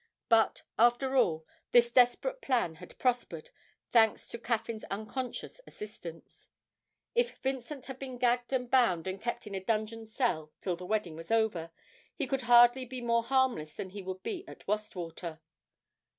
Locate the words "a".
9.53-9.63